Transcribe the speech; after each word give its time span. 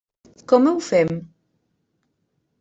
Com 0.51 0.69
ho 0.71 0.73
fem? 0.87 1.13